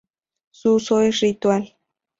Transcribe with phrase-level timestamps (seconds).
[0.49, 1.75] Su uso es ritual.